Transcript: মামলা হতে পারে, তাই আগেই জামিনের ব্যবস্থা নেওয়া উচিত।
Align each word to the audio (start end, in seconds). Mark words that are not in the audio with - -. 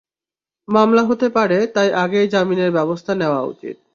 মামলা 0.67 1.01
হতে 1.03 1.27
পারে, 1.29 1.57
তাই 1.75 1.89
আগেই 1.95 2.27
জামিনের 2.27 2.71
ব্যবস্থা 2.71 3.11
নেওয়া 3.15 3.41
উচিত। 3.43 3.75